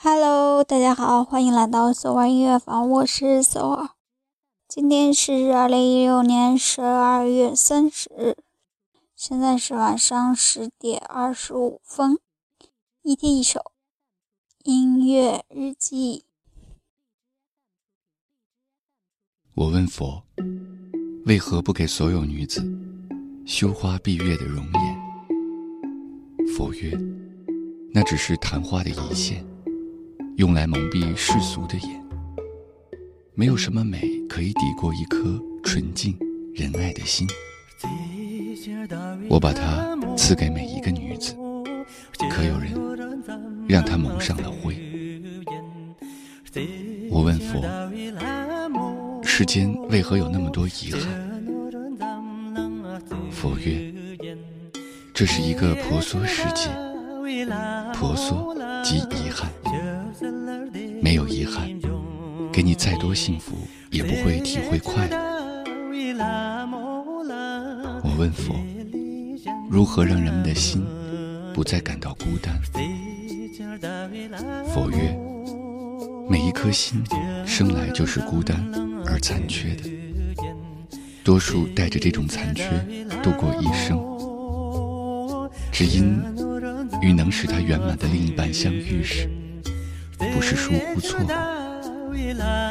[0.00, 3.88] Hello，大家好，欢迎来到搜尔音乐房，我是搜尔。
[4.68, 8.36] 今天是二零一六年十二月三十日，
[9.16, 12.16] 现在是晚上十点二十五分。
[13.02, 13.72] 一天一首
[14.62, 16.26] 音乐日记。
[19.56, 20.22] 我问佛，
[21.26, 22.64] 为何不给所有女子
[23.44, 26.54] 羞花闭月的容颜？
[26.54, 26.96] 佛曰：
[27.92, 29.44] 那只是昙花的一现。
[30.38, 32.00] 用来蒙蔽世俗的眼，
[33.34, 36.16] 没有什么美可以抵过一颗纯净
[36.54, 37.26] 仁爱的心。
[39.28, 41.34] 我把它赐给每一个女子，
[42.30, 42.72] 可有人
[43.66, 44.76] 让她蒙上了灰？
[47.10, 47.60] 我问佛：
[49.24, 51.42] 世间为何有那么多遗憾？
[53.32, 53.92] 佛曰：
[55.12, 56.70] 这是一个婆娑世界，
[57.92, 59.50] 婆娑即遗憾。
[61.28, 61.68] 遗憾，
[62.52, 63.56] 给你再多幸福，
[63.90, 65.18] 也不会体会快乐。
[68.02, 68.54] 我问佛，
[69.70, 70.84] 如何让人们的心
[71.54, 72.58] 不再感到孤单？
[74.66, 75.16] 佛曰：
[76.28, 77.02] 每一颗心
[77.46, 78.56] 生来就是孤单
[79.06, 79.84] 而残缺的，
[81.22, 82.64] 多数带着这种残缺
[83.22, 84.00] 度过一生，
[85.70, 86.18] 只因
[87.02, 89.28] 与能使他圆满的另一半相遇时。
[90.18, 91.34] 不是疏忽错过，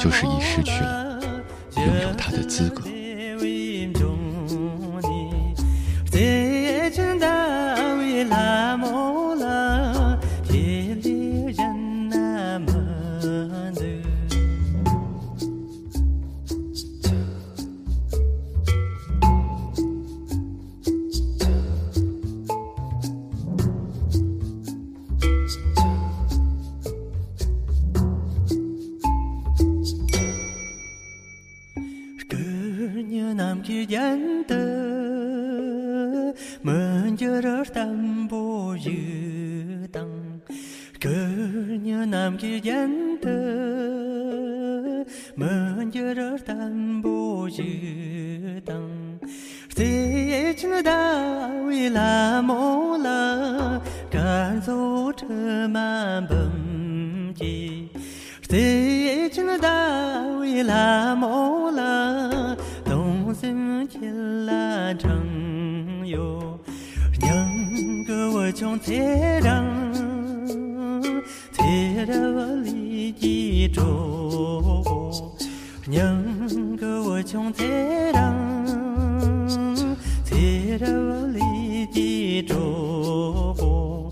[0.00, 1.20] 就是已失去了
[1.76, 2.82] 拥有他的资格。
[33.68, 34.66] chi dân tơ
[36.62, 38.92] mơn chưa rớt tâm bồ dư
[39.92, 40.38] tăng.
[41.00, 41.10] Cứ
[41.82, 43.30] như nam chi dân tơ
[45.36, 47.64] mơn chưa rớt tâm bồ dư
[48.66, 49.18] tăng.
[49.76, 53.80] Thế chân đã vì là mô lơ
[54.10, 57.70] cả số thơ mà bầm chi.
[58.48, 61.57] Thế chân đã vì là mô
[63.77, 65.11] 心牵拉长
[66.07, 66.59] 哟，
[67.21, 68.91] 娘个我穷才
[69.43, 69.63] 让，
[71.51, 71.63] 才
[72.07, 73.79] 让我离记住，
[75.87, 76.23] 娘
[76.77, 77.63] 个我穷才
[78.11, 78.33] 让，
[80.23, 80.35] 才
[80.79, 84.09] 让我离记住，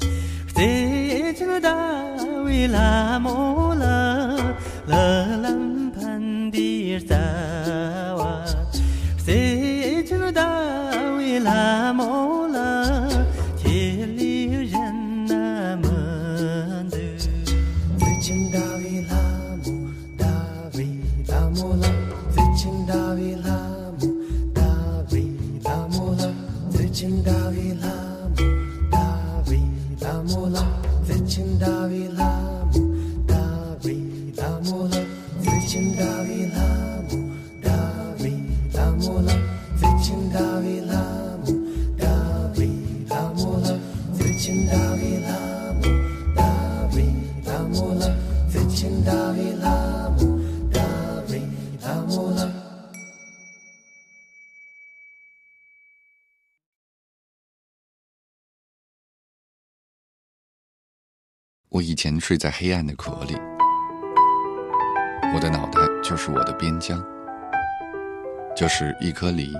[0.54, 1.76] 谁知道
[2.46, 3.65] 为那么
[11.39, 13.09] 那么了，
[13.57, 15.89] 千里人那么
[16.91, 16.99] 的。
[17.99, 19.17] 最近大维拉
[19.65, 20.27] 姆，大
[20.75, 20.89] 维
[21.29, 21.89] 拉姆了。
[22.33, 23.51] 最近大维拉
[24.01, 24.03] 姆，
[24.55, 24.63] 大
[25.13, 25.25] 维
[25.65, 26.33] 拉姆了。
[26.71, 27.31] 最近大
[61.77, 63.37] 我以前睡在黑暗的壳里，
[65.35, 66.99] 我的脑袋就是我的边疆，
[68.57, 69.55] 就是一颗梨。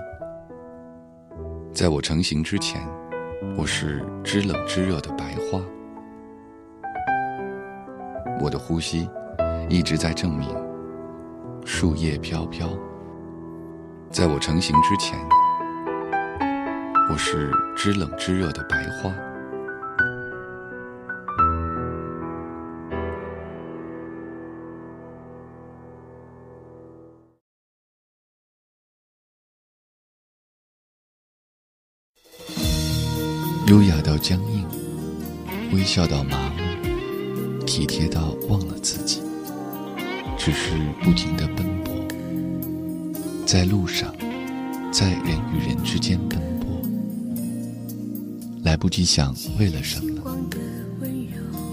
[1.75, 2.81] 在我成型之前，
[3.55, 5.61] 我是知冷知热的白花。
[8.41, 9.07] 我的呼吸
[9.69, 10.49] 一直在证明，
[11.67, 12.67] 树叶飘飘。
[14.11, 15.19] 在我成型之前，
[17.11, 19.13] 我是知冷知热的白花。
[33.67, 34.65] 优雅到僵硬，
[35.73, 39.21] 微笑到麻木，体贴到忘了自己，
[40.39, 40.71] 只是
[41.03, 41.93] 不停的奔波，
[43.45, 44.15] 在路上，
[44.93, 46.81] 在人与人之间奔波，
[48.63, 50.39] 来不及想为了什么，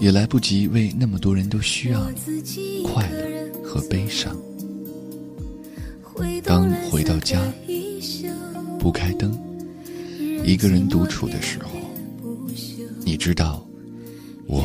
[0.00, 4.36] 也来不及为那么多人都需要你快乐和悲伤。
[6.42, 7.40] 当回到家，
[8.80, 9.32] 不开灯，
[10.44, 11.73] 一个人独处的时候，
[13.14, 13.64] 你知道，
[14.48, 14.64] 我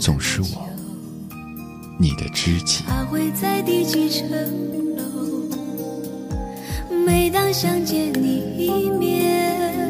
[0.00, 0.68] 总是我，
[1.96, 4.28] 你的知己他会在第几层。
[7.06, 9.88] 每当想见你一面，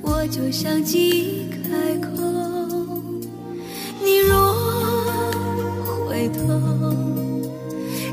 [0.00, 2.10] 我就像记忆开口。
[4.00, 4.54] 你若
[6.06, 6.46] 回头，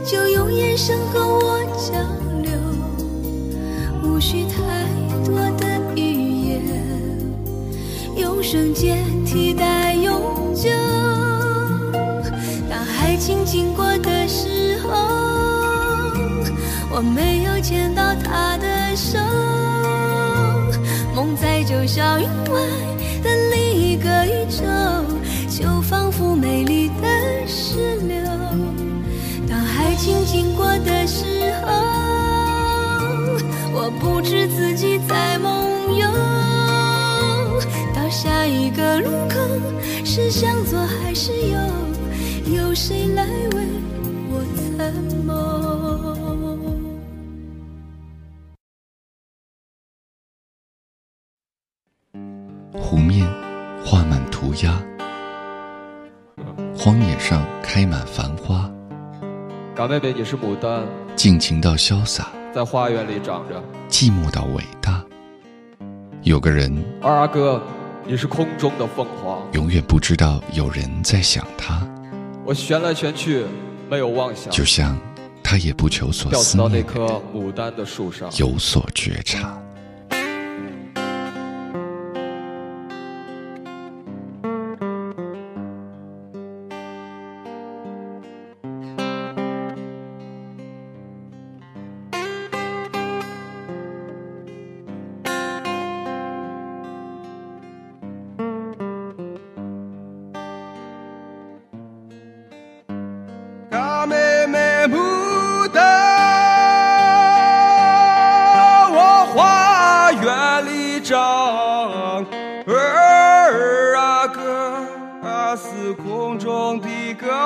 [0.03, 1.93] 就用眼神和我交
[8.35, 10.69] 用瞬间替代永久。
[12.69, 14.89] 当爱情经过的时候，
[16.91, 19.17] 我没有牵到他的手，
[21.15, 22.59] 梦在九霄云外
[23.23, 24.65] 的另一个宇宙，
[25.49, 28.17] 就仿佛美丽的石榴。
[29.47, 31.71] 当爱情经过的时候，
[33.73, 35.54] 我不知自己在梦
[40.03, 41.59] 是向左还是右？
[42.55, 43.67] 有谁来为
[44.29, 44.41] 我
[44.77, 44.93] 参
[45.25, 45.33] 谋？
[52.79, 53.27] 湖面
[53.83, 54.79] 画满涂鸦，
[56.77, 58.71] 荒野上开满繁花，
[59.75, 60.83] 干妹妹，你是牡丹，
[61.15, 63.55] 尽情到潇洒，在花园里长着；
[63.89, 65.03] 寂寞到伟大。
[66.21, 66.71] 有个人，
[67.01, 67.61] 二阿哥，
[68.07, 71.81] 你是空中的凤凰，永远不知道有人在想他，
[72.45, 73.43] 我旋来旋去，
[73.89, 74.95] 没有妄想，就像
[75.43, 78.29] 他也不求所吊死到那棵牡丹的树上。
[78.37, 79.59] 有所觉察。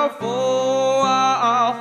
[0.00, 1.80] 的个凤啊凰。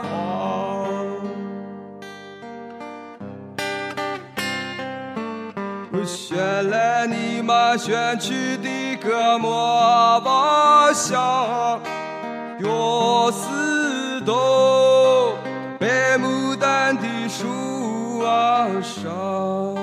[5.92, 9.50] 我选来你妈选去的个莫
[10.20, 11.80] 妄想。
[12.60, 15.34] 有四朵
[15.80, 19.79] 白牡丹的树啊上，